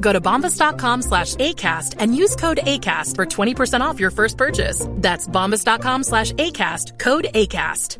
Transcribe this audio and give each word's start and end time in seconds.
Go 0.00 0.12
to 0.12 0.20
bombas.com 0.20 1.02
slash 1.02 1.34
ACAST 1.36 1.96
and 1.98 2.16
use 2.16 2.36
code 2.36 2.60
ACAST 2.64 3.16
for 3.16 3.26
20% 3.26 3.80
off 3.80 4.00
your 4.00 4.10
first 4.10 4.36
purchase. 4.36 4.86
That's 4.96 5.26
bombas.com 5.28 6.04
slash 6.04 6.32
ACAST, 6.32 6.98
code 6.98 7.26
ACAST. 7.34 7.98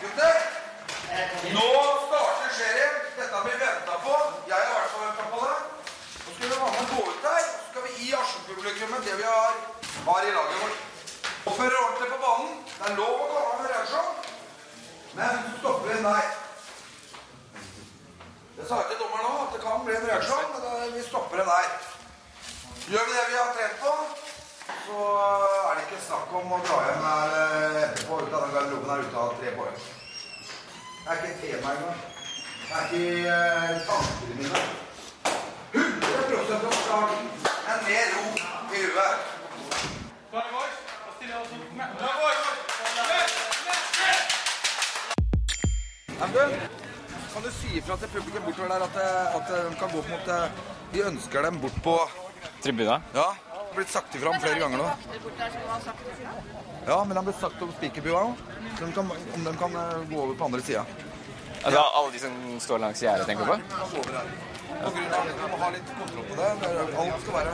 Gutter, 0.00 0.36
nå 1.54 1.68
starter 2.08 2.50
serien. 2.58 2.94
Dette 3.16 3.34
har 3.36 3.44
vi 3.44 3.54
venta 3.60 3.94
på. 4.04 4.14
Jeg 4.48 4.56
har 4.56 4.64
i 4.64 4.74
hvert 4.76 4.90
fall 4.92 5.04
venta 5.06 5.24
på 5.32 5.38
det. 5.46 5.58
Nå 6.24 6.30
skal 6.34 6.48
vi 6.48 6.54
være 6.62 6.72
med 6.78 6.86
gå 6.92 7.00
ut 7.10 7.20
der, 7.26 7.42
så 7.52 7.60
skal 7.70 7.82
vi 7.86 7.92
gi 8.00 8.08
Asken-publikummet 8.20 9.04
det 9.06 9.16
vi 9.20 9.26
har, 9.32 9.52
har 10.06 10.20
i 10.28 10.32
laget 10.38 10.56
vårt. 10.62 10.78
Oppføre 11.46 11.76
ordentlig 11.84 12.08
på 12.14 12.20
banen. 12.24 12.54
Det 12.78 12.88
er 12.88 12.96
lov 13.02 13.14
å 13.24 13.28
komme 13.34 13.58
med 13.60 13.74
reaksjon, 13.74 14.10
men 15.18 15.44
så 15.44 15.60
stopper 15.60 15.92
vi 15.92 16.00
der. 16.08 16.41
Jeg 18.56 18.66
sa 18.68 18.78
til 18.88 18.98
dommeren 19.00 19.24
nå 19.24 19.36
at 19.42 19.54
det 19.54 19.60
kan 19.62 19.84
bli 19.86 19.94
en 19.96 20.08
reaksjon, 20.08 20.50
men 20.52 20.64
det, 20.64 20.88
vi 20.96 21.02
stopper 21.06 21.40
det 21.40 21.46
der. 21.48 21.68
Gjør 22.92 23.06
vi 23.08 23.14
det 23.16 23.24
vi 23.30 23.38
har 23.38 23.54
trent 23.56 23.78
på, 23.80 23.92
så 24.86 25.06
er 25.68 25.78
det 25.78 25.84
ikke 25.86 26.00
snakk 26.06 26.34
om 26.40 26.52
å 26.52 26.58
dra 26.66 26.78
hjem 26.86 27.06
her 27.06 27.36
eh, 27.38 27.78
etterpå 27.86 28.18
ut 28.20 28.36
av 28.36 28.44
den 28.44 28.54
garderoben 28.56 28.92
her 28.92 29.04
ute 29.06 29.22
av 29.22 29.32
tre 29.40 29.54
poeng. 29.56 29.78
Det 29.78 31.08
er 31.08 31.18
ikke 31.18 31.30
et 31.32 31.40
tema 31.46 31.72
engang. 31.72 32.02
Det 32.66 32.76
er 32.76 32.84
ikke 32.88 33.32
uh, 33.32 33.80
tankene 33.88 34.36
mine. 34.42 34.64
Ifra 47.82 47.96
til 47.98 48.08
publikum 48.12 48.42
bortover 48.46 48.68
der 48.72 48.82
at, 48.86 48.96
eh, 49.02 49.36
at 49.36 49.46
de 49.50 49.76
kan 49.78 49.88
gå 49.90 50.02
på 50.02 50.06
en 50.06 50.12
måte 50.18 50.36
Vi 50.92 51.00
ønsker 51.02 51.42
dem 51.42 51.60
bort 51.60 51.78
på 51.82 51.96
Tribuna? 52.62 53.00
Ja. 53.14 53.28
Det 53.72 53.78
har 53.78 53.78
blitt 53.78 53.90
sagt 53.90 54.14
ifra 54.14 54.28
om 54.30 54.40
flere 54.40 54.58
ganger 54.60 54.78
nå. 54.78 54.88
Ja, 56.86 57.04
men 57.04 57.08
det 57.08 57.16
har 57.16 57.22
blitt 57.24 57.40
sagt 57.40 57.62
om 57.62 57.72
spikerbua 57.72 58.18
òg. 58.26 58.32
Om 58.82 59.44
de 59.46 59.52
kan 59.58 59.76
eh, 59.76 60.04
gå 60.10 60.16
over 60.20 60.34
på 60.34 60.44
andre 60.44 60.60
sida. 60.62 60.84
Altså, 61.64 61.80
alle 61.80 62.12
de 62.12 62.18
som 62.18 62.60
står 62.60 62.78
langs 62.82 63.02
gjerdet, 63.02 63.26
tenker 63.26 63.44
du 63.44 63.50
på? 63.52 63.56
På 63.56 64.00
grunn 64.02 64.16
av 64.16 64.22
at 64.82 64.92
Vi 64.92 65.58
har 65.62 65.70
litt 65.72 65.90
kontroll 65.98 66.26
på 66.28 66.34
det. 66.36 66.50
Alt 66.98 67.20
skal 67.22 67.34
være 67.38 67.52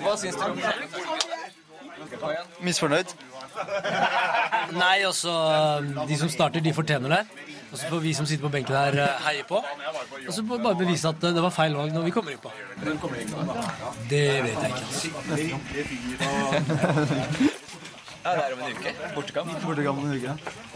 Hva 0.00 0.16
syns 0.16 0.36
du? 0.40 0.42
Misfornøyd? 2.64 3.08
Nei, 4.76 5.04
også 5.08 5.32
De 6.08 6.16
som 6.16 6.28
starter, 6.32 6.60
de 6.64 6.72
fortjener 6.76 7.08
det. 7.18 7.22
Og 7.72 7.78
så 7.78 7.88
får 7.90 8.00
vi 8.04 8.14
som 8.14 8.26
sitter 8.26 8.44
på 8.46 8.52
benken 8.52 8.76
her, 8.76 8.98
eh, 9.02 9.26
heie 9.26 9.44
på. 9.48 9.58
Og 9.58 10.32
så 10.32 10.40
får 10.46 10.56
vi 10.56 10.62
bare 10.64 10.78
bevise 10.80 11.08
at 11.10 11.24
eh, 11.24 11.34
det 11.36 11.42
var 11.42 11.50
feil 11.54 11.74
valg 11.76 11.92
når 11.96 12.02
vi 12.06 12.14
kommer 12.14 12.30
inn 12.32 12.42
på. 12.42 12.50
Det 14.10 14.26
vet 14.46 14.58
jeg 14.62 14.70
ikke. 14.72 14.86
Ja, 18.26 18.32
det 18.34 18.42
er 18.42 18.52
om 18.56 18.62
en 18.66 18.72
uke. 18.74 18.90
Bortekamp. 19.14 19.50
Bortekamp 19.62 19.98
om 20.02 20.06
en 20.08 20.16
uke. 20.18 20.32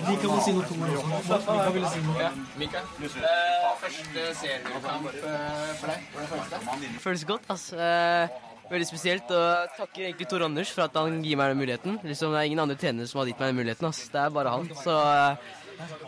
Vi 0.06 0.12
kan 0.23 0.43
si 0.45 0.53
noe 0.55 0.67
om 0.71 0.84
det 0.87 0.99
også. 1.00 1.39
Mika 1.49 1.71
ville 1.75 1.89
si 1.91 2.03
noe. 2.05 2.21
Ja, 2.23 2.29
Mika. 2.61 2.83
Eh, 3.00 3.65
første 3.81 4.27
seriekamp 4.39 5.09
eh, 5.11 5.73
for 5.81 5.91
deg. 5.91 6.05
Hvordan 6.15 6.31
føles 6.31 6.53
det? 6.53 6.93
føles 7.03 7.25
godt. 7.33 7.50
Eh, 7.75 8.37
veldig 8.71 8.87
spesielt. 8.87 9.34
Og 9.34 9.75
takker 9.81 10.06
egentlig 10.06 10.29
Tor 10.31 10.47
Anders 10.47 10.71
for 10.77 10.87
at 10.87 11.00
han 11.00 11.19
gir 11.27 11.41
meg 11.41 11.50
den 11.50 11.62
muligheten. 11.65 11.99
Liksom, 12.06 12.37
det 12.37 12.39
er 12.39 12.53
ingen 12.53 12.62
andre 12.62 12.79
trenere 12.79 13.11
som 13.11 13.25
har 13.25 13.33
gitt 13.33 13.43
meg 13.43 13.50
den 13.50 13.59
muligheten. 13.65 13.91
ass. 13.91 14.05
Det 14.15 14.23
er 14.23 14.31
bare 14.39 14.55
han. 14.55 14.71
Så 14.84 14.95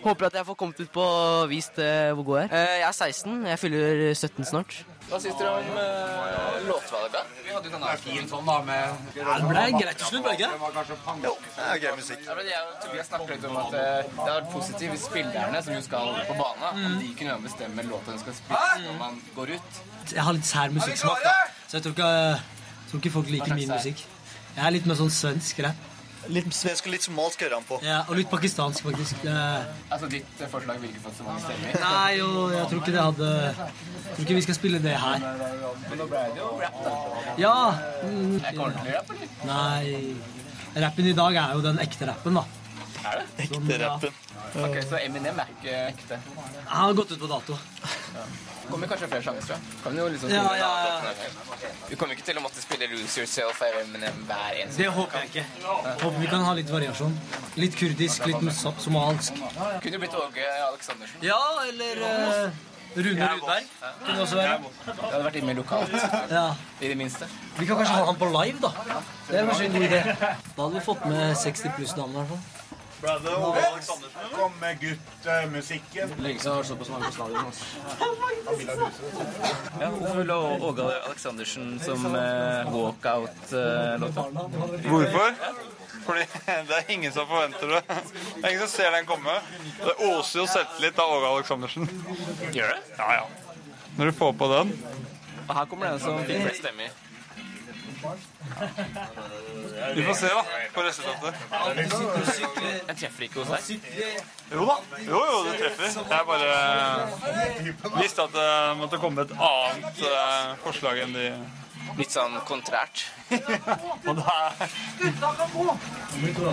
håper 0.02 0.28
at 0.28 0.38
jeg 0.38 0.48
får 0.48 0.56
kommet 0.58 0.80
ut 0.80 0.90
på 0.92 1.04
og 1.04 1.50
vist 1.50 1.78
eh, 1.82 2.10
hvor 2.16 2.26
god 2.26 2.42
jeg 2.42 2.50
er. 2.50 2.56
Eh, 2.58 2.78
jeg 2.80 2.88
er 2.88 2.96
16. 2.96 3.46
Jeg 3.52 3.62
fyller 3.62 4.02
17 4.14 4.50
snart. 4.50 4.82
Hva 5.12 5.18
syns 5.20 5.36
dere 5.36 5.50
om 5.58 5.74
uh, 5.76 6.54
låtvalget? 6.64 7.32
Vi 7.44 7.50
hadde 7.52 7.68
jo 7.68 7.72
denne 7.74 7.90
fin 8.00 8.28
sånn 8.30 8.46
da 8.48 8.54
med 8.64 9.18
Ja, 9.18 9.34
det 9.42 9.48
ble 9.50 9.64
greit 9.74 9.98
til 10.00 10.08
slutt, 10.08 10.22
ble 10.24 10.32
det 10.38 10.46
ikke? 10.46 11.16
Jo, 11.26 11.34
det 11.42 11.66
er 11.66 11.80
gøy 11.82 11.90
musikk. 11.98 12.22
Ja, 12.24 12.36
men 12.38 12.48
jeg 12.48 12.62
og 12.62 12.78
Tobias 12.84 13.10
snakket 13.10 13.34
litt 13.34 13.44
om 13.50 13.58
at 13.60 13.74
det 13.74 13.84
hadde 13.90 14.36
vært 14.38 14.48
positivt 14.54 14.94
hvis 14.94 15.04
spillerne 15.10 15.62
som 15.66 15.76
jo 15.76 15.82
skal 15.84 16.16
på 16.30 16.38
banen, 16.38 16.80
mm. 16.80 16.96
de 17.02 17.12
kunne 17.20 17.36
bestemme 17.44 17.86
låta 17.90 18.16
de 18.16 18.24
skal 18.24 18.38
spille 18.38 18.72
når 18.86 18.98
man 19.02 19.20
går 19.36 19.54
ut. 19.58 19.84
Jeg 20.14 20.26
har 20.30 20.38
litt 20.38 20.48
sær 20.48 20.74
musikksmak, 20.78 21.24
da. 21.26 21.36
Så 21.66 21.78
jeg 21.78 21.86
tror 21.86 21.96
ikke, 21.98 22.10
jeg 22.32 22.90
tror 22.92 23.04
ikke 23.04 23.16
folk 23.18 23.32
liker 23.36 23.56
min 23.58 23.76
musikk. 23.76 24.06
Jeg 24.56 24.64
er 24.64 24.76
litt 24.78 24.88
mer 24.88 25.02
sånn 25.02 25.12
svensk 25.12 25.60
rap. 25.66 25.91
Litt 26.30 26.52
svensk 26.54 26.86
og 26.86 26.92
litt 26.94 27.02
somalisk 27.02 27.40
hører 27.42 27.56
han 27.58 27.64
på. 27.66 27.78
Ja, 27.82 28.02
og 28.08 28.14
litt 28.14 28.28
pakistansk, 28.30 28.84
faktisk. 28.86 29.22
Det, 29.24 29.32
Altså, 29.90 30.06
ditt 30.12 30.40
eh, 30.40 30.48
forslag 30.52 30.78
ville 30.80 30.92
ikke 30.94 31.02
fått 31.08 31.16
så 31.18 31.26
mange 31.26 31.40
stemmer. 31.42 31.80
nei, 31.82 32.12
jo, 32.20 32.28
jeg 32.54 32.68
tror 32.70 32.82
ikke 32.82 32.94
det 32.94 33.02
hadde 33.02 33.30
Jeg 33.32 34.14
tror 34.14 34.24
ikke 34.26 34.36
vi 34.38 34.44
skal 34.46 34.58
spille 34.58 34.78
det 34.84 34.94
her. 35.02 35.24
Men 35.88 35.98
nå 35.98 36.06
ble 36.12 36.22
det 36.36 36.42
jo 36.44 36.50
rap, 36.62 36.78
da. 36.86 36.92
Ja. 37.42 37.54
mm, 38.04 38.36
Er 38.38 38.52
ikke 38.52 38.66
ordentlig 38.68 38.94
rap, 38.98 39.10
eller? 39.16 39.28
Nei 39.50 40.82
Rappen 40.86 41.06
i 41.10 41.12
dag 41.12 41.34
er 41.36 41.56
jo 41.58 41.64
den 41.66 41.80
ekte 41.82 42.06
rappen, 42.08 42.38
da. 42.38 42.44
Er 43.10 43.18
det? 43.18 43.26
Ekte 43.48 43.80
rappen. 43.82 44.14
Ok, 44.62 44.78
Så 44.88 44.96
Eminem 45.02 45.38
er 45.42 45.50
ikke 45.52 45.74
ekte. 45.90 46.18
Han 46.70 46.86
har 46.86 46.94
gått 46.96 47.12
ut 47.12 47.20
på 47.20 47.28
dato. 47.28 47.58
Kommer 48.70 48.88
kanskje 48.88 49.08
flere 49.08 49.34
jeg. 49.36 49.58
Kan 49.84 49.98
jo 49.98 50.08
liksom 50.08 50.30
Ja, 50.30 50.42
ja, 50.56 50.70
ja. 50.86 51.12
Du. 51.90 51.96
Kommer 51.96 52.16
ikke 52.16 52.24
til 52.24 52.38
å 52.40 52.42
måtte 52.44 52.62
spille 52.64 52.88
Lose 52.92 53.20
Yourself 53.20 53.62
av 53.62 53.78
Eminem 53.82 54.24
hver 54.28 54.58
eneste 54.62 54.82
Det 54.82 54.90
håper 54.96 55.18
jeg 55.18 55.30
ikke. 55.30 55.44
Håper 56.02 56.18
vi 56.18 56.32
kan 56.32 56.44
ha 56.46 56.54
litt 56.56 56.70
variasjon. 56.72 57.16
Litt 57.60 57.76
kurdisk, 57.78 58.26
litt 58.26 58.40
musa- 58.40 58.74
somalsk. 58.80 59.40
Kunne 59.82 59.98
jo 59.98 60.02
blitt 60.04 60.14
Åge 60.24 60.46
Aleksandersen. 60.68 61.24
Ja, 61.26 61.40
eller 61.68 62.04
uh, 62.06 62.62
Rune 62.96 63.28
Rudberg. 63.34 63.68
Kunne 64.06 64.20
også 64.20 64.36
være. 64.36 64.58
Det 64.86 64.96
hadde 65.02 65.24
vært 65.26 65.38
litt 65.40 65.46
mer 65.50 65.60
lokalt. 65.60 65.94
Ja. 66.32 66.46
I 66.80 66.88
det 66.88 66.96
minste. 67.00 67.28
Vi 67.58 67.68
kan 67.68 67.76
kanskje 67.80 67.94
ha 68.00 68.08
han 68.08 68.18
på 68.20 68.32
live, 68.32 68.58
da. 68.62 68.72
Det 69.28 69.38
er 69.38 69.46
kanskje 69.48 69.68
en 69.68 69.78
god 69.78 69.86
idé. 69.88 70.02
Da 70.18 70.58
hadde 70.62 70.74
vi 70.74 70.84
fått 70.88 71.06
med 71.08 71.36
60 71.44 71.76
pluss-damene, 71.78 72.12
i 72.12 72.20
hvert 72.22 72.34
fall. 72.36 72.61
Brother 73.02 73.34
og 73.34 73.56
Aleksandersen. 73.58 74.20
Kom 74.32 74.52
med 74.60 74.78
guttmusikken. 74.82 76.12
Lenge 76.22 76.40
siden 76.40 76.52
jeg 76.52 76.58
har 76.60 76.66
stått 76.68 76.78
på 76.78 76.86
så 76.86 76.92
mange 76.92 77.06
på 77.08 77.12
stadion. 77.16 77.52
Ja, 79.80 79.88
hvorfor 79.90 80.16
ville 80.20 80.36
Åge 80.68 80.88
Aleksandersen 81.08 81.80
som 81.82 82.06
uh, 82.06 82.70
walkout-låta? 82.76 84.26
Hvorfor? 84.86 85.28
Fordi 86.06 86.26
det 86.68 86.78
er 86.78 86.90
ingen 86.94 87.12
som 87.12 87.26
forventer 87.26 87.66
det. 87.74 87.82
Det 87.88 88.44
er 88.44 88.50
ingen 88.50 88.66
som 88.66 88.74
ser 88.76 88.94
den 88.94 89.06
komme. 89.06 89.38
Det 89.82 89.94
oser 90.12 90.44
jo 90.44 90.48
selvtillit 90.54 90.98
av 91.02 91.16
Åge 91.18 91.32
Aleksandersen. 91.36 91.90
Gjør 92.54 92.76
det? 92.76 92.80
Ja, 92.98 93.14
ja. 93.18 93.24
Når 93.98 94.12
du 94.12 94.12
får 94.22 94.32
på 94.32 94.52
den. 94.54 94.76
Og 95.48 95.56
her 95.58 95.64
kommer 95.66 95.90
den 95.90 96.00
som 96.00 96.22
fikk 96.22 96.46
flest 96.46 96.62
stemmer. 96.62 97.01
Vi 99.94 100.04
får 100.04 100.14
se, 100.14 100.26
da, 100.26 100.42
på 100.74 100.82
resultatet. 100.82 101.34
Jeg 102.88 102.96
treffer 102.98 103.26
ikke 103.28 103.42
hos 103.42 103.50
deg? 103.54 103.62
Jo 104.52 104.66
da. 104.68 104.76
Jo, 105.06 105.22
jo, 105.30 105.40
du 105.46 105.52
treffer. 105.56 105.88
Jeg 106.10 106.22
bare 106.30 106.50
visste 108.00 108.26
at 108.26 108.36
det 108.36 108.52
måtte 108.80 109.00
komme 109.02 109.26
et 109.26 109.34
annet 109.38 110.06
eh, 110.12 110.54
forslag 110.66 111.04
enn 111.06 111.14
de 111.16 111.26
Litt 111.98 112.14
sånn 112.14 112.38
kontrært. 112.48 113.02
Og 114.08 114.22
er 114.22 114.54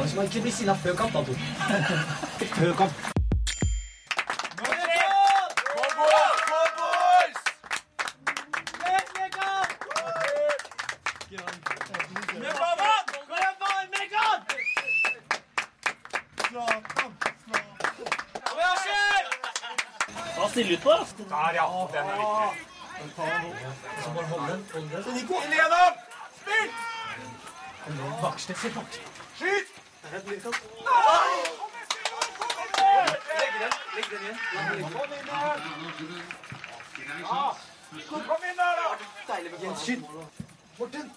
Så 0.09 0.17
man 0.17 0.25
ikke 0.25 0.41
bli 0.43 0.51
sinna 0.51 0.75
før 0.81 0.97
kamp, 1.03 1.15
da, 1.15 1.23
Tor. 1.29 1.37
Før 2.57 2.75
kamp. 2.83 3.18
Der, 21.29 21.51
ja. 21.53 21.87
Den 21.93 22.09
er 22.09 22.15
viktig. 22.17 22.69
Så 24.03 24.09
bare 24.13 24.25
hold 24.25 24.51
den. 24.51 24.69
Hold 24.73 24.89
den. 24.89 25.19
Inn 25.43 25.51
igjennom! 25.51 25.93
Spill! 26.41 26.69
Bakste, 28.21 28.55
se 28.55 28.69
bak. 28.69 28.85
Skyt! 29.35 29.67
Kom 38.27 38.43
inn 38.49 38.57
der, 38.57 38.73
da! 39.27 39.35
Jens, 39.61 39.81
skyt. 39.81 40.03
Morten. 40.77 41.11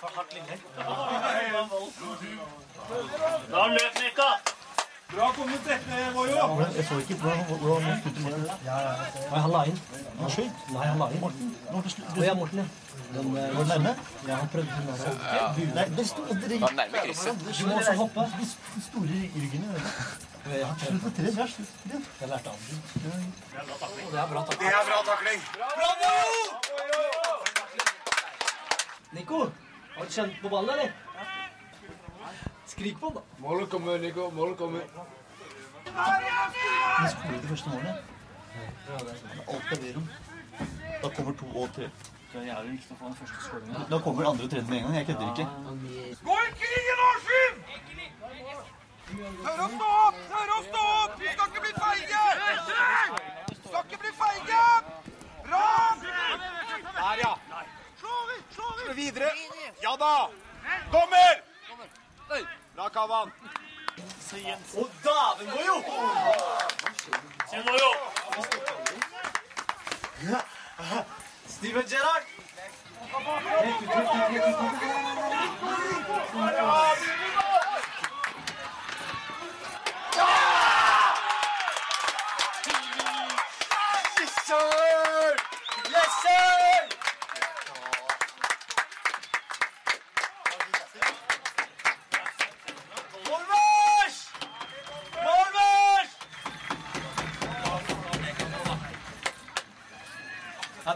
For 0.00 0.10
hardt 0.16 0.32
linje. 0.34 0.58
Da 3.50 3.66
løp 3.66 3.94
Mekka! 4.02 4.45
Bra 5.14 5.32
kommet, 5.36 5.60
dette, 5.64 5.96
Vojo. 6.14 6.62
Jeg 6.76 6.84
så 6.88 6.96
ikke 6.98 7.14
hvordan 7.22 7.82
han 7.82 8.00
skutte 8.02 8.20
målet. 8.24 8.50
Nei, 8.66 9.40
han 9.44 9.50
la 9.54 9.60
inn. 9.70 9.78
Han 10.20 10.32
skjøt. 10.34 10.64
Nei, 10.74 10.86
han 10.90 10.98
la 11.02 11.06
inn. 11.14 11.20
Morten. 11.22 11.52
Morten 11.70 12.24
ja, 12.26 12.34
Morten, 12.34 12.58
ja. 12.58 12.66
Den, 13.14 13.36
eh, 13.38 13.52
Var 13.56 13.64
nærme? 13.70 13.92
ja, 14.28 14.34
han 14.40 14.48
prøvde 14.48 14.70
den 14.76 14.86
der. 14.90 15.74
Nei, 15.78 15.84
det 15.96 16.06
sto 16.10 16.24
det 16.26 16.60
Var 16.60 16.74
nærme 16.80 17.04
krysset. 17.06 17.44
Du 17.60 17.66
må 17.68 17.76
også 17.78 17.94
hoppe. 18.02 18.26
De 18.40 18.82
store 18.88 19.20
ryggene. 19.36 19.78
Ja, 20.46 20.68
Slutt 20.82 21.02
på 21.02 21.10
tre. 21.20 21.30
Vær 21.38 21.48
slutt. 21.54 21.72
Det. 21.92 22.02
Jeg 22.20 22.28
lærte 22.28 22.48
av 22.50 22.56
den. 22.66 22.82
Det 23.54 23.60
er 23.62 23.64
bra 23.70 23.76
takling. 23.78 24.10
Det 24.10 24.20
er 24.20 24.86
bra 24.90 25.00
takling. 25.12 25.40
Nico, 29.12 29.38
har 29.96 30.04
du 30.04 30.10
kjent 30.18 30.40
på 30.42 30.48
ballen, 30.48 30.70
eller? 30.74 31.05
Skrik 32.76 33.00
på 33.00 33.06
den, 33.06 33.14
da. 33.14 33.22
Målet 33.38 33.70
kommer, 33.70 33.98
Nico. 33.98 34.30
Målet 34.30 34.58
kommer. 34.58 34.80
Men 37.00 37.08
skårer 37.12 37.40
det 37.42 37.48
første 37.48 37.70
målet. 37.70 37.94
Alt 39.48 39.70
jeg 39.70 39.78
ber 39.80 39.96
om. 40.00 40.08
Da 41.02 41.08
kommer 41.16 41.32
to 41.40 41.46
og 41.62 41.72
tre. 41.76 41.88
Det 42.32 42.42
er 42.42 42.46
jævlig 42.50 42.72
viktig 42.76 42.92
å 42.92 42.98
få 43.00 43.08
den 43.08 43.16
første 43.20 43.40
skåringen. 43.46 43.86
Da 43.90 43.98
kommer 44.04 44.28
andre 44.28 44.44
og 44.44 44.50
tredje 44.52 44.68
med 44.68 44.78
en 44.78 44.84
gang. 44.84 44.96
Jeg 44.98 45.06
kødder 45.08 45.28
ikke. 45.32 45.46
Gå 46.28 46.36
i 46.44 46.50
krigen, 46.60 46.98
Askim! 47.08 47.54
Tør 49.46 49.62
å 49.64 49.68
stå 49.72 49.88
opp! 50.04 50.18
Tør 50.32 50.52
å 50.56 50.60
stå 50.66 50.82
opp! 51.00 51.12
Du 51.20 51.26
skal 51.32 51.46
ikke 51.48 51.62
bli 51.64 51.74
feige! 51.80 52.22
Du 53.52 53.68
skal 53.70 53.82
ikke 53.86 54.00
bli 54.04 54.12
feige! 54.20 54.64
Bra! 55.46 55.64
Der, 56.98 57.16
ja. 57.22 57.32
Slå 58.02 58.92
videre. 59.00 59.30
Ja 59.82 59.96
da! 60.00 60.14
Bra, 63.06 63.18
Kavan. 63.18 63.30
Å, 64.74 64.84
dæven, 65.04 65.46
går 65.52 65.62
jo! 65.66 65.76
Steven 71.46 71.86
Gerrard. 71.86 72.24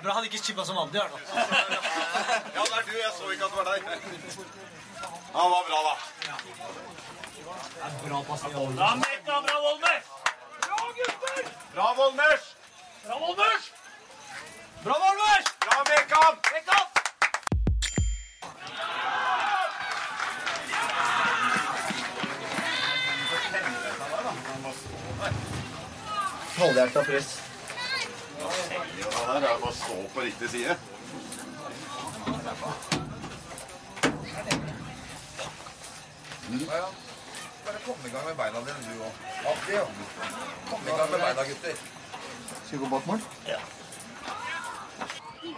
Er 0.00 0.04
bra 0.04 0.16
han 0.16 0.24
ikke 0.28 0.40
chippa 0.40 0.64
som 0.64 0.78
Andy 0.80 0.96
gjør 0.96 1.10
nå. 1.12 1.18
Ja, 1.30 2.62
det 2.64 2.76
er 2.78 2.84
du. 2.88 2.94
Jeg 2.96 3.12
så 3.16 3.32
ikke 3.34 3.44
at 3.44 3.52
det 3.52 3.58
var 3.58 3.66
deg. 3.68 3.80
Han 5.34 5.50
var 5.54 5.62
bra, 5.68 5.80
da. 5.88 5.94
Bra 8.04 8.22
pasning. 8.28 8.56
Bra, 8.78 8.94
Mekka. 9.02 9.42
Bra, 9.48 9.58
Volmers. 9.66 10.08
Bra, 10.64 10.80
gutter. 10.96 11.52
Bra, 11.74 11.92
Volmers. 12.00 12.48
Bra, 13.04 13.20
Volmers. 13.26 13.70
Bra, 14.84 14.94
Målvers! 14.98 15.44
Bra, 15.60 15.84
Mekan. 15.88 16.36
Halvhjerta 26.56 27.04
press. 27.04 27.49
Ja, 28.40 28.46
der 29.26 29.34
er 29.34 29.40
det 29.40 29.48
bare 29.60 29.68
å 29.68 29.72
stå 29.76 29.96
på 30.14 30.22
riktig 30.24 30.48
side. 30.48 30.76
Ja, 36.50 36.76
ja. 36.76 36.88
Bare 37.66 37.80
kom 37.84 38.06
i 38.06 38.12
gang 38.14 38.24
med 38.26 38.36
beina 38.38 38.62
dine, 38.64 38.80
du 38.86 39.02
òg. 39.04 39.14
Ja. 39.74 39.84
Kom 40.70 40.88
i 40.88 40.96
gang 40.96 41.10
med 41.10 41.20
beina, 41.20 41.44
gutter. 41.50 41.74
Skal 42.64 42.78
vi 42.78 42.82
gå 42.84 42.90
bak 42.94 43.06
mål? 43.06 43.20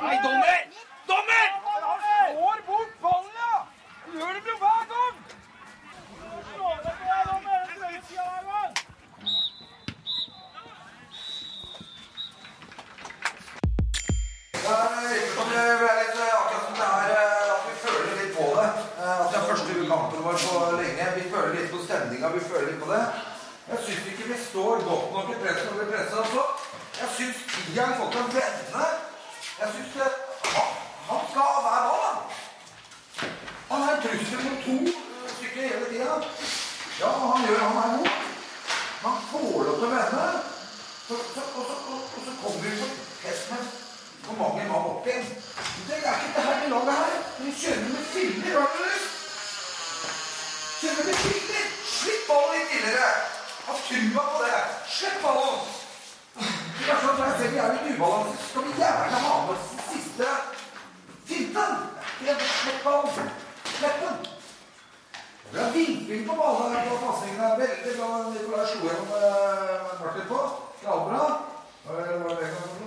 Nei, 0.02 0.16
dommer! 0.26 0.60
Dommer! 1.12 1.48
Han 1.86 2.00
Slår 2.32 2.58
bort 2.66 2.92
ballen, 3.02 3.32
ja! 3.42 3.54
Gjør 4.18 4.32
det 4.38 4.42
bra 4.48 4.56
hver 4.64 4.84
gang! 4.94 5.16
Slår 6.54 6.76
deg 6.86 6.94
på 6.98 7.04
deg, 7.12 7.22
dommer! 7.30 8.51
Det 15.52 15.76
ble 15.80 15.92
litt 15.98 16.16
eh, 16.16 16.34
akkurat 16.40 16.64
som 16.66 16.76
det 16.80 16.88
er 16.88 17.12
eh, 17.16 17.52
at 17.54 17.64
vi 17.68 17.74
føler 17.84 18.12
litt 18.20 18.34
på 18.36 18.46
det. 18.56 18.68
Eh, 19.02 19.20
At 19.20 19.28
det 19.32 19.38
er 19.38 19.48
første 19.50 19.74
kampen 19.90 20.24
vår 20.26 20.38
på 20.44 20.62
lenge. 20.80 21.08
Vi 21.18 21.24
føler 21.34 21.54
litt 21.56 21.70
på 21.72 21.80
stemninga, 21.84 22.30
vi 22.36 22.42
føler 22.48 22.70
litt 22.70 22.82
på 22.82 22.90
det. 22.92 23.02
Jeg 23.70 23.78
syns 23.86 24.06
ikke 24.12 24.28
vi 24.30 24.38
står 24.48 24.84
godt 24.88 25.12
nok 25.16 25.32
i 25.32 25.38
presset 25.42 25.68
når 25.70 25.90
vi. 25.90 26.44
Jeg 27.00 27.08
syns 27.16 27.42
Tian 27.52 27.92
har 27.92 27.98
fått 28.00 28.18
å 28.20 28.24
vende. 28.36 28.86
Jeg 29.60 29.68
syns 29.76 29.94
det 29.96 30.10
han, 30.52 31.22
skal 31.30 31.46
ha 31.48 31.60
hver 31.66 31.84
han. 31.90 32.18
Er 33.72 33.86
en 33.92 34.02
trussel 34.04 34.42
mot 34.46 34.66
to 34.66 34.78
eh, 34.88 35.30
stykker 35.36 35.68
hele 35.68 35.86
tida. 35.92 36.18
Ja, 37.00 37.12
han 37.28 37.46
gjør 37.48 37.62
han 37.66 37.78
er 37.84 37.94
god. 37.98 38.10
Man 39.02 39.22
får 39.30 39.62
lov 39.68 39.78
til 39.78 39.88
å 39.88 39.94
vende. 39.94 40.26
Og 41.12 41.18
så 41.34 42.32
kommer 42.42 42.60
vi 42.62 42.76
på 42.80 43.01
hvor 44.24 44.36
mange 44.42 44.68
var 44.70 44.88
opp 44.90 45.06
igjen. 45.06 45.26
Det 45.88 45.96
er 45.98 46.16
ikke 46.18 46.32
det 46.36 46.44
her 46.46 46.56
med 46.62 46.68
laget 46.74 46.94
her. 47.00 47.14
Vi 47.42 47.50
kjører 47.62 47.88
med 47.94 48.04
filler, 48.12 48.60
har 48.60 48.70
du 48.74 48.82
lyst? 48.84 49.12
Kjører 50.80 51.04
med 51.08 51.16
filler. 51.24 51.66
Slipp 51.96 52.22
ballen 52.30 52.52
litt 52.56 52.68
tidligere. 52.72 53.12
Ha 53.66 53.72
trua 53.86 54.24
på 54.32 54.42
det. 54.44 54.60
Slipp 54.96 55.18
ballen. 55.24 55.58
Det 56.82 56.90
er 56.92 57.00
sånn 57.02 57.14
at 57.14 57.24
jeg 57.24 57.38
ser 57.40 57.54
vi 57.54 57.62
er 57.62 57.72
litt 57.76 57.88
ubalanse. 57.96 58.36
Skal 58.50 58.68
vi 58.68 58.76
gjerne 58.82 59.24
ha 59.24 59.34
med 59.46 59.54
oss 59.56 59.72
den 59.72 59.82
siste 59.90 60.30
finten? 61.30 61.72
Slipp 62.22 62.86
ballen! 62.86 63.32
Slipp 63.72 64.06
den! 64.06 64.22
Vi 65.52 65.58
har 65.58 65.70
vinkling 65.70 66.28
på 66.28 66.34
ballene 66.34 66.84
på 66.88 67.00
pasningene. 67.06 67.48
Veldig 67.62 67.96
bra. 67.98 68.10
Nicolai 68.32 68.66
slo 68.70 68.86
gjennom 68.88 69.10
eh, 69.18 69.90
Martin 70.00 70.28
på. 70.30 70.40
Det 70.82 70.88
det 70.88 71.98
er 71.98 72.48
ikke 72.48 72.81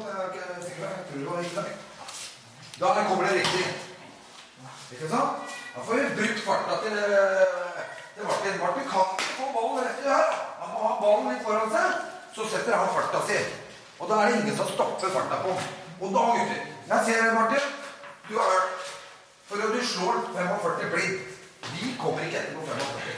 Da 2.79 3.03
kommer 3.07 3.23
det 3.27 3.33
riktig. 3.39 3.65
Ikke 4.91 5.09
sant? 5.09 5.53
Da 5.75 5.83
får 5.85 5.93
vi 5.95 6.15
brukt 6.17 6.41
farta 6.45 6.79
til, 6.83 6.95
Det 6.95 7.85
til 8.15 8.23
Martin. 8.23 8.59
Martin 8.59 8.89
kan 8.91 9.05
ikke 9.15 9.35
få 9.37 9.45
ballen 9.55 9.85
rett 9.85 10.03
i 10.03 10.09
her. 10.09 10.27
Han 10.59 10.73
må 10.73 10.79
ha 10.87 10.93
ballen 11.03 11.31
litt 11.31 11.45
foran 11.47 11.71
seg. 11.71 11.87
Så 12.35 12.47
setter 12.51 12.77
han 12.77 12.91
farta 12.95 13.23
si. 13.27 13.39
Og 13.99 14.09
da 14.09 14.19
er 14.19 14.31
det 14.31 14.41
ingen 14.41 14.57
som 14.57 14.71
stopper 14.73 15.15
farta 15.15 15.41
på. 15.45 15.55
Og 16.01 16.13
da, 16.15 16.23
gutter 16.35 16.61
Jeg 16.91 16.99
ser 17.05 17.23
deg, 17.23 17.33
Martin. 17.39 17.65
Du 18.29 18.37
har 18.39 18.51
hørt. 18.53 18.93
For 19.47 19.55
at 19.63 19.75
du 19.75 19.81
slår 19.93 20.21
45 20.35 20.91
blindt. 20.93 21.35
Vi 21.71 21.95
kommer 22.01 22.23
ikke 22.25 22.39
etter 22.39 22.55
på 22.55 22.67
45. 22.67 23.15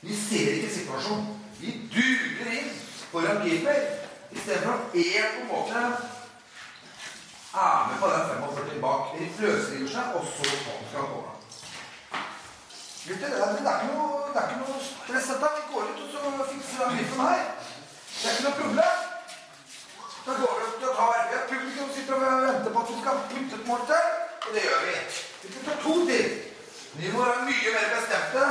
Vi 0.00 0.20
ser 0.28 0.52
ikke 0.56 0.74
situasjonen. 0.74 1.40
Vi 1.60 1.74
durer 1.92 2.52
inn 2.60 2.70
foran 3.12 3.42
keeper 3.42 3.80
istedenfor 4.30 4.78
én 4.94 5.34
på 5.34 5.40
en 5.42 5.50
måte 5.52 5.82
er 7.54 7.88
med 7.88 7.96
på 8.02 8.06
den 8.12 8.22
45 8.28 8.80
bak. 8.86 9.02
De 9.12 9.28
løsriver 9.42 9.90
seg, 9.94 10.04
og 10.14 10.22
så 10.34 10.42
skal 10.44 11.00
han 11.00 11.10
komme. 11.12 11.38
Gutter, 13.08 13.28
det 13.32 13.38
er, 13.42 13.52
det 13.56 13.70
er 13.70 13.78
ikke 13.80 13.92
noe, 13.94 14.16
det 14.32 14.40
er 14.40 14.48
ikke 14.48 14.62
noe 14.62 14.80
stress 14.86 15.28
dette. 15.32 15.48
Vi 15.56 15.62
går 15.72 15.84
ut 15.90 16.00
og 16.04 16.08
så 16.12 16.48
fikser 16.52 16.82
den 16.82 16.98
biffen 16.98 17.22
her. 17.24 17.44
Det 18.18 18.26
er 18.26 18.34
ikke 18.34 18.46
noe 18.48 18.60
problem. 18.62 18.98
Da 20.26 20.32
går 20.40 20.52
vi 20.58 20.66
ut 20.68 20.88
og 20.88 20.96
tar 20.98 21.14
RP. 21.20 21.32
Publikum 21.52 21.88
sitter 21.94 22.14
og 22.16 22.24
venter 22.48 22.74
på 22.74 22.82
at 22.82 22.90
vi 22.92 22.98
skal 23.02 23.22
putte 23.30 23.60
et 23.60 23.68
mål 23.70 23.86
til, 23.90 24.04
og 24.44 24.50
det 24.54 24.64
gjør 24.66 24.82
vi. 24.88 24.96
Vi 25.42 25.64
tar 25.68 25.78
to 25.86 25.94
til. 26.10 26.26
Vi 26.98 27.12
må 27.14 27.24
være 27.24 27.46
mye 27.48 27.72
mer 27.76 27.88
bestemte. 27.96 28.44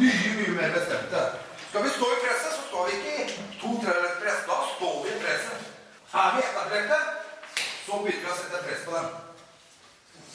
Mye, 0.00 0.30
mye 0.38 0.54
mer 0.60 0.76
bestemte. 0.76 1.24
Skal 1.68 1.84
vi 1.86 1.90
stå 1.96 2.06
i 2.12 2.20
presset, 2.24 2.52
så 2.56 2.62
står 2.68 2.88
vi 2.88 2.92
ikke 2.98 3.14
i 3.22 3.26
to 3.62 3.70
tredjedels 3.82 4.18
press. 4.22 4.40
Da 4.50 4.56
står 4.74 4.96
vi 5.04 5.14
i 5.14 5.20
presset. 5.24 5.60
Er 6.22 6.34
vi 6.36 6.42
etablerte, 6.50 6.98
så 7.86 7.98
begynner 8.02 8.24
vi 8.26 8.32
å 8.32 8.36
sette 8.38 8.62
press 8.66 8.84
på 8.86 8.96
dem. 8.96 9.08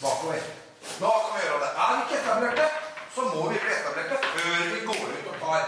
Bakover. 0.01 0.41
Da 0.99 1.11
kan 1.23 1.33
vi 1.37 1.45
gjøre 1.47 1.61
det. 1.63 1.71
Er 1.83 1.93
vi 1.93 2.01
ikke 2.03 2.19
etablerte, 2.21 2.67
så 3.15 3.21
må 3.33 3.47
vi 3.51 3.61
bli 3.63 3.73
etablerte 3.77 4.19
før 4.33 4.67
vi 4.73 4.83
går 4.89 5.15
ut 5.15 5.31
og 5.33 5.39
tar. 5.45 5.65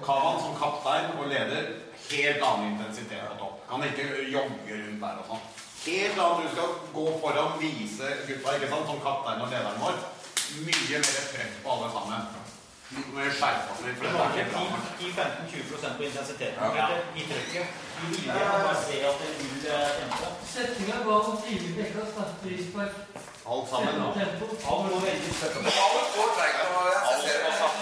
Kavan 0.00 0.38
som 0.40 0.54
kaptein 0.56 1.10
og 1.20 1.26
leder, 1.28 1.66
helt 2.10 2.44
annen 2.50 2.70
intensitet 2.74 3.24
på 3.30 3.38
topp. 3.42 3.56
Kan 3.70 3.84
ikke 3.88 4.06
jogge 4.32 4.78
rundt 4.84 5.02
der 5.04 5.18
og 5.22 5.26
sånn. 5.32 5.42
Helt 5.80 6.20
annet. 6.24 6.44
Du 6.44 6.54
skal 6.54 6.72
gå 6.94 7.06
foran, 7.22 7.52
vise 7.60 8.08
gutta, 8.28 8.56
ikke 8.56 8.70
sant, 8.72 8.88
som 8.90 9.02
kaptein 9.04 9.44
og 9.44 9.52
lederen 9.52 9.82
vår. 9.84 10.00
Mye 10.66 10.98
mer 11.04 11.26
press 11.32 11.58
på 11.62 11.74
alle 11.76 11.90
sammen. 11.94 12.30
Mer 13.14 13.28
skjerpa 13.30 13.70
oss 13.76 13.82
litt. 13.86 14.00
Det 14.00 14.08
det 14.08 14.16
var 14.18 14.32
er 14.34 14.40
ikke 14.40 14.62
ikke 15.06 15.24
10-15-20% 15.44 15.98
på 15.98 16.06
intensiteten 16.08 16.78
Ja. 16.80 16.86
i 17.14 17.26
trykket. 17.28 17.76
I 18.00 18.08
vilje 18.14 18.32
kan 18.34 18.64
bare 18.64 18.80
se 18.82 18.96
at 19.10 19.20
det 19.22 19.28
null 19.38 19.68
eh. 19.76 19.99
Setninga 20.60 20.96
ga 21.04 21.14
så 21.24 21.34
tidlig 21.44 21.72
dekka 21.76 22.02
frispark. 22.42 22.94
Alt 23.50 23.68
sammen. 23.70 23.94
da. 24.00 24.08
Alt 24.72 24.84
veldig 25.04 25.32
går 26.14 26.28
treigt. 26.36 26.58
og 26.76 26.84
jeg 26.94 27.16
ser 27.22 27.38
det. 27.44 27.52
sånn. 27.60 27.76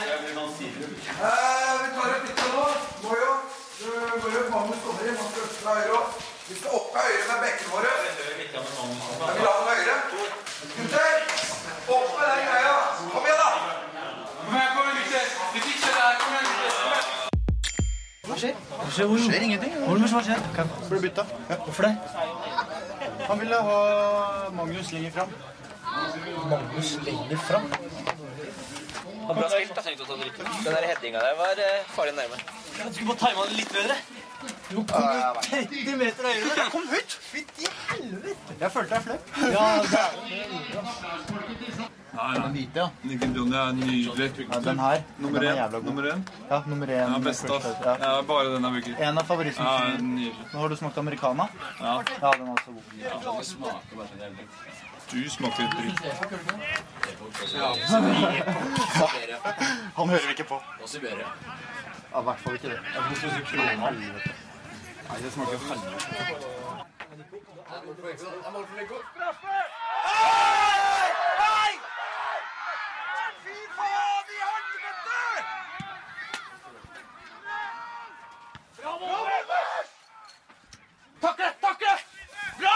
Eh, 1.18 1.72
vi 1.82 1.88
tar 1.96 2.08
et 2.14 2.22
bytte 2.26 2.46
nå. 2.52 2.62
Må 3.02 3.10
jo. 3.22 3.32
Må 4.20 4.30
jo 4.34 4.42
Magnus 4.54 4.78
kommer 4.84 5.02
inn. 5.08 5.18
Han 5.22 5.28
skal 5.32 5.50
fra 5.56 5.74
høyre. 5.80 5.98
Vi 6.48 6.54
skal 6.60 6.70
opp 6.78 6.88
med 6.94 7.02
høyre 7.08 7.24
med 7.30 7.38
bekkene 7.44 7.70
våre. 7.74 7.90
Om. 8.82 8.94
Jeg 9.26 9.34
vil 9.38 9.48
ha 9.48 9.54
den 9.58 9.68
høyre. 9.72 9.96
Gutter! 10.76 11.16
Opp 11.96 12.08
med 12.14 12.26
den 12.30 12.42
greia. 12.48 12.76
Kom 13.12 13.26
igjen, 13.26 13.42
da. 13.42 13.50
Kom 14.44 14.54
igjen, 14.54 14.70
kom 14.76 14.84
igjen, 14.86 15.02
gutter. 15.02 15.26
Vi 15.54 15.66
fikser 15.66 15.90
det 15.96 16.02
her. 16.06 16.14
Kom 16.22 16.30
igjen, 16.38 16.46
gutter. 16.62 17.18
Hva 18.28 18.36
skjer? 18.36 18.54
Hva 18.70 18.90
skjer? 18.92 19.06
Hvor? 19.08 19.18
skjer 19.24 19.44
ingenting. 19.50 19.76
Hva 19.88 20.22
skjer? 20.30 20.42
Ble 20.90 20.98
bytta. 21.08 21.24
Hvorfor 21.64 21.88
det? 21.88 21.94
Han 23.28 23.38
ville 23.38 23.56
ha 23.56 24.50
Magnus 24.50 24.92
lenger 24.92 25.10
fram. 25.10 25.28
Magnus 26.50 26.98
lenger 27.04 27.36
fram? 27.36 27.62
Bra 29.28 29.48
spilt, 29.50 29.74
da. 29.76 29.82
Den 30.64 30.74
der 30.74 30.86
headinga 30.86 31.18
der 31.18 31.34
var 31.36 31.60
eh, 31.64 31.84
farlig 31.96 32.14
nærme. 32.14 32.36
Du 32.88 32.94
skulle 32.94 33.08
bare 33.08 33.18
tima 33.18 33.44
den 33.48 33.56
litt 33.56 33.72
bedre. 33.72 33.96
Du 34.70 34.82
kom 34.92 35.02
jo 35.02 35.20
30 35.50 35.96
meter 35.96 36.28
høyere. 36.30 36.54
Jeg 36.56 36.72
kom 36.72 36.88
høyt. 36.88 37.18
Fytti 37.32 37.68
helvete. 37.90 38.56
Jeg 38.60 38.72
følte 38.72 38.94
jeg 38.94 39.02
fløy. 39.02 39.18
Ja, 39.52 39.66
det 42.18 42.24
er 42.38 42.42
Den 42.42 42.52
hvite, 42.52 42.80
ja. 42.80 42.88
Den 43.02 43.12
er 43.54 43.72
nydelig. 43.72 44.48
ja. 44.52 44.60
Den 44.60 44.78
her. 44.78 45.02
Nummer 45.18 45.38
den 45.40 45.48
er 45.48 45.52
én. 45.52 45.56
jævla 45.56 45.78
god. 45.78 45.84
Nummer 45.84 46.02
én. 46.12 46.20
Ja, 46.50 46.62
nummer 46.66 46.86
én. 46.86 46.92
Ja, 47.12 47.18
best 47.18 47.50
av. 47.50 47.62
Ja. 47.84 47.96
Ja, 48.04 48.22
bare 48.22 48.44
den 48.54 48.64
er 48.64 48.70
bruker. 48.70 48.96
En 49.08 49.18
av 49.18 49.24
favorittene. 49.24 49.68
Ja, 49.68 49.96
nydelig. 49.98 50.34
Nå 50.52 50.58
har 50.58 50.68
du 50.68 50.76
smakt 50.76 50.98
americana? 50.98 51.48
Ja. 51.80 52.02
Ja, 52.22 52.30
den 52.30 52.48
er 52.48 52.52
også 52.52 52.70
god. 52.72 52.82
Ja, 53.02 53.08
den 53.24 53.44
smaker 53.44 53.96
bare 53.96 54.08
Du 55.12 55.30
smaker 55.30 55.68
dritt. 55.76 55.98
Han 59.96 60.08
hører 60.08 60.20
vi 60.26 60.30
ikke 60.30 60.44
på. 60.44 60.54
Og 60.82 60.88
Siberia. 60.88 61.26
Ja, 62.12 62.20
i 62.20 62.24
hvert 62.24 62.38
fall 62.40 62.54
ikke 62.54 62.68
det. 62.68 62.78
Jeg 62.94 63.02
tror 63.02 63.10
du 63.10 63.16
skal 63.16 63.44
klone 63.44 63.86
helvete. 63.86 64.30
Nei, 65.08 65.16
det 65.22 65.32
smaker 65.32 65.58
helvete. 65.58 65.82
Fy 73.44 73.56
faen 73.76 74.26
i 74.34 74.36
helvete! 74.44 75.20
Framover! 78.78 79.44
Takle, 81.20 81.44
takle! 81.60 81.92
Bra! 82.58 82.74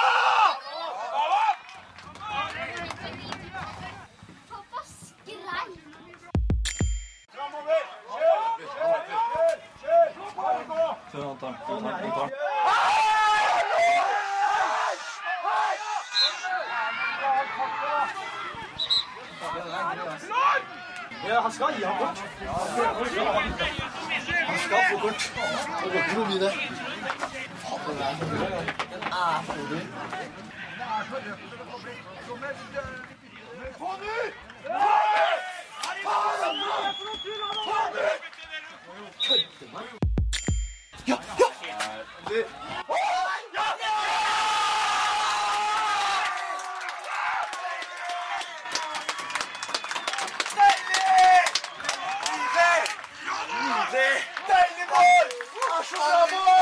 Framover! 7.35 7.83
Kjør! 8.13 8.41
Kjør! 8.59 9.01
Kjør! 9.11 9.53
Kjør! 9.83 10.09
Han 11.13 11.37
tar, 11.41 11.53
han 11.69 12.11
tar. 12.11 12.31
Ja, 21.29 21.41
han 21.41 21.53
skal 21.53 21.75
gi 21.77 21.83
ham 21.83 21.97
kort. 21.99 22.19
Han 24.47 24.59
skal 24.59 24.83
få 24.91 24.99
kort. 24.99 25.33
Han 25.81 25.91
går 25.91 25.99
ikke 25.99 26.15
forbi 26.15 26.39
det. 26.45 26.92
Ja! 41.07 41.19
ut! 53.93 54.23
Deilig 54.49 54.87
mål! 54.91 55.27
er 55.79 55.83
så 55.85 55.97
bra, 55.97 56.27
boys! 56.31 56.62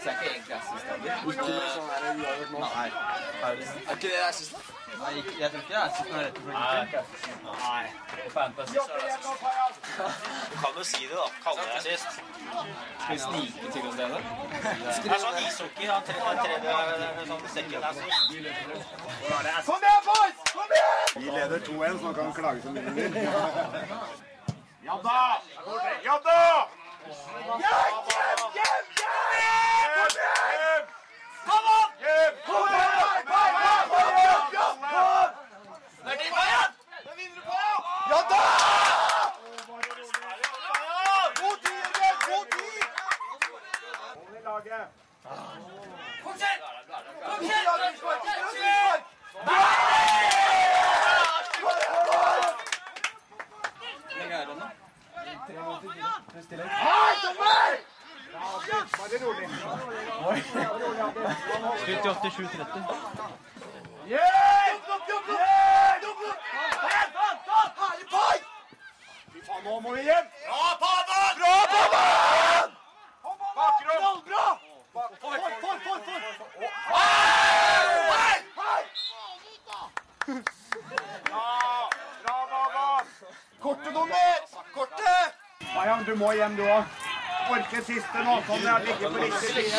Så 0.00 0.08
er 0.08 0.12
ikke 0.12 0.28
egentlig 0.30 0.54
assist-standard. 0.56 1.18
Ikke 1.30 1.44
noe 1.46 1.70
sånn 1.74 1.88
her 1.92 2.02
uavgjort 2.10 2.50
nå. 2.52 2.58
Nei. 2.60 2.88
Er 3.44 3.94
ikke 3.94 4.08
det 4.08 4.20
assist? 4.28 4.54
Nei, 5.00 5.10
jeg 5.40 5.48
tror 5.50 5.60
ikke 5.60 5.72
det 5.72 5.80
er 5.80 5.90
sitt 5.96 6.08
noe 6.10 6.20
rett 6.24 6.36
og 6.38 6.44
slett. 6.46 7.40
Nei. 7.46 7.84
På 8.10 8.30
fantasy 8.34 8.74
så 8.74 8.80
er 8.80 8.98
det 9.00 9.10
assist. 9.16 9.42
Du 10.50 10.56
kan 10.62 10.72
jo 10.80 10.84
si 10.90 11.02
det, 11.04 11.16
da. 11.20 11.26
Kalle 11.44 11.60
det 11.68 11.82
sist. 11.84 12.10
Skal 13.02 13.12
vi 13.12 13.18
snike 13.26 13.70
til 13.76 13.82
oss 13.90 13.96
det? 14.00 14.06
da? 14.14 14.18
Det 15.04 15.12
er 15.12 15.20
sånn 15.26 15.38
ishockey. 15.44 15.86
Han 15.92 16.02
tredje 16.08 16.70
sånn 17.30 17.46
sekken 17.54 17.80
er. 17.90 17.94
Kom 19.68 19.86
igjen, 19.86 20.02
boys! 20.08 20.36
Kom 20.50 20.76
igjen! 20.80 21.06
Vi 21.20 21.28
leder 21.38 21.58
2-1, 21.68 22.00
så 22.00 22.04
han 22.08 22.14
kan 22.18 22.34
klage 22.40 22.60
så 22.64 22.74
mye 22.74 22.84
han 22.88 22.94
vil. 22.98 23.12
Ja 24.88 24.96
da! 25.04 25.20
Ja 26.04 26.16
da! 26.24 26.40
Hjem, 27.00 27.14
hjem, 27.60 28.40
hjem, 28.56 28.86
hjem! 29.00 30.84
Kom 31.48 31.64
an! 31.76 31.88
Kom 32.46 32.64
igjen! 32.72 33.00
Det 37.04 37.10
er 37.10 37.16
din 37.16 37.34
på! 37.48 37.60
Ja 38.10 38.18
da! 38.30 38.42
God 41.40 41.56
tid, 41.64 41.84
Jørgen! 41.98 42.16
God 42.28 42.44
tid! 42.52 42.82
Hold 44.00 44.36
i 44.36 44.42
laget. 44.48 44.84
Fortsett! 46.22 46.60
Fortsett! 47.26 47.64
Fortsett! 48.00 49.02
Hei, 56.70 57.12
dommer! 57.22 57.72
Bare 58.98 59.16
rolig. 59.24 59.48
Spilt 61.82 62.06
til 62.22 62.30
87-30. 62.30 62.40
Fy 69.32 69.38
faen, 69.46 69.62
nå 69.64 69.80
må 69.80 69.94
vi 69.94 70.02
hjem! 70.04 70.26
Bra, 70.46 70.64
Pavan! 70.82 71.32
Bra, 71.40 71.54
Pavan! 71.74 72.68
Bakrom! 73.56 74.58
For, 74.92 75.06
for, 75.20 75.34
for, 75.62 75.76
for! 75.84 75.98
Hei! 76.90 78.36
Hei! 78.60 78.82
Bra, 81.30 81.46
bra, 82.22 82.36
Pavan! 82.52 83.04
Kortet, 83.60 83.94
dommer! 83.94 84.34
Kortet! 84.74 85.38
Bayang, 85.74 86.06
du 86.06 86.16
må 86.16 86.32
hjem, 86.32 86.56
du 86.56 86.66
òg. 86.68 86.99
Orker 87.50 87.82
siste 87.82 88.20
nå, 88.22 88.34
sånn 88.46 88.62
jeg 88.62 88.84
ligger 88.86 89.08
på 89.14 89.18
riktig 89.24 89.48
side. 89.54 89.78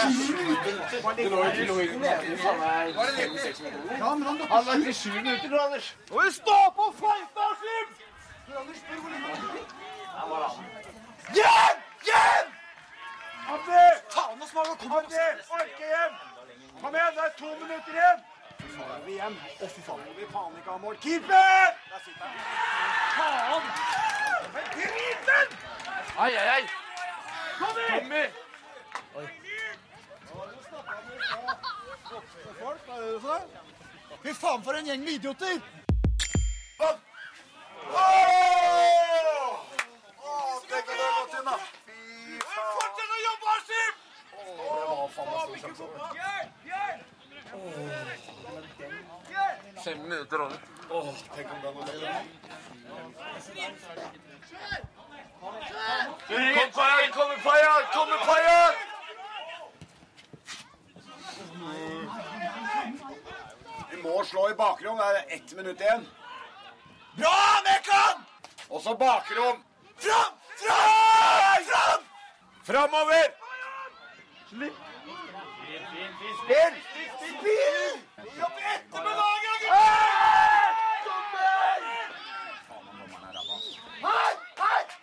Han 4.01 4.25
vært 4.67 4.87
i 4.91 4.95
sju 5.01 5.11
minutter, 5.15 5.55
Anders. 5.65 5.87
Og 6.11 6.17
vi 6.19 6.31
står 6.35 6.65
på 6.79 6.87
fighta, 6.99 7.45
Slim! 7.61 7.87
Hjem! 11.37 11.77
Hjem! 12.09 12.51
Abdi! 13.53 13.85
Faen, 14.15 14.35
nå 14.39 14.45
smaker 14.51 14.75
det 14.81 14.91
Andi, 14.99 15.25
orke 15.55 15.85
hjem! 15.93 16.13
Kom 16.81 16.95
igjen, 16.95 17.15
det 17.15 17.23
er 17.23 17.33
to 17.39 17.49
minutter 17.63 17.93
igjen! 17.95 18.19
Faen, 18.75 19.01
vi 19.07 19.17
hjem? 19.21 19.35
Å, 19.39 19.71
fy 19.71 19.87
faen, 19.87 20.05
må 20.05 20.19
vi 20.19 20.29
faen 20.35 20.59
ikke 20.59 20.75
ha 20.75 20.77
mål. 20.83 21.01
Keeper! 21.07 21.73
Der 21.87 22.05
sitter 22.05 22.25
han. 22.27 22.35
Faen! 23.15 23.63
Men 24.53 24.71
drit 24.75 25.27
den! 25.31 25.59
Ai, 26.19 26.31
ai, 26.35 26.47
ai. 26.59 26.90
Kom 27.61 27.77
igjen! 27.77 28.31
Fy 34.23 34.33
faen, 34.33 34.63
for 34.63 34.73
en 34.77 34.85
gjeng 34.85 35.03
med 35.03 35.13
idioter! 35.13 35.61
Oh! 36.79 36.95
Åh, 40.17 40.55
tenk 40.69 40.85
om 40.89 40.95
det 40.97 41.05
har 41.05 41.13
gått 41.19 41.33
inn, 41.37 41.45
da. 41.49 41.55
Fy 41.85 41.95
faen. 42.45 42.69
Fortsett 42.77 43.11
å 43.15 43.19
jobbe, 43.25 43.45
Askim! 43.55 43.93
Det 44.31 44.85
var 44.91 45.09
faen 45.17 45.47
meg 45.51 45.59
stor 45.61 45.73
sjanse. 45.75 45.85
Fem 49.83 49.99
minutter 50.07 50.37
over. 50.47 50.57
Åh, 50.89 51.07
tenk 51.35 51.47
om 51.51 51.57
det 51.61 51.67
hadde 51.67 51.79
gått 51.79 51.91
inn. 51.93 52.21
Kom, 55.41 55.53
Payan! 56.73 57.11
Kom, 57.13 57.29
Payan! 57.43 57.83
Kom, 57.93 58.07
Payan! 58.25 58.73
Vi 63.91 63.97
må 64.03 64.23
slå 64.23 64.49
i 64.49 64.53
bakrom. 64.53 64.97
Det 64.97 65.05
er 65.05 65.35
ett 65.35 65.53
minutt 65.55 65.81
igjen. 65.81 66.07
Bra, 67.17 67.33
Mekan! 67.65 68.21
Og 68.69 68.81
så 68.81 68.95
bakrom. 68.95 69.63
Fram! 69.97 70.31
Fram! 70.61 71.63
Fram! 71.71 72.01
Framover! 72.63 73.27
Slipp. 74.49 74.73
Spill! 76.43 76.75
Spill! 77.17 77.97
Jobb 78.39 78.57
etter 78.75 79.03
med 79.03 79.13
laget, 79.21 79.57
gutter! 79.61 80.71
Dommer! 81.05 81.81
Faen, 82.67 82.85
han 82.87 82.97
dommeren 82.97 83.25
er 83.27 83.33
ræva. 83.37 83.55
Hei! 84.01 84.33
Hei! 84.61 85.01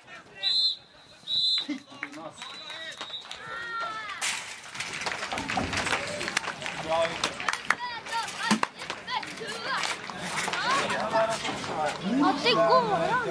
At 12.28 12.34
det 12.44 12.54
går 12.54 12.82
an! 12.94 13.28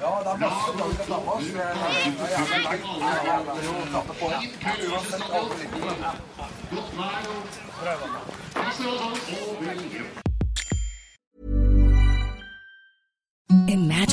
Ja, 0.00 0.10
det 0.24 0.30
er 0.30 0.36
masse 9.76 10.23